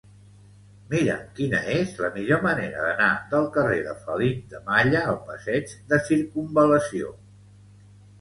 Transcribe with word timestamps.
Mira'm 0.91 1.25
quina 1.39 1.57
és 1.73 1.91
la 2.03 2.07
millor 2.15 2.39
manera 2.45 2.85
d'anar 2.85 3.09
del 3.33 3.45
carrer 3.57 3.83
de 3.89 3.93
Felip 4.07 4.39
de 4.55 4.63
Malla 4.71 5.03
al 5.11 5.19
passeig 5.29 5.77
de 5.93 6.01
Circumval·lació. 6.09 7.13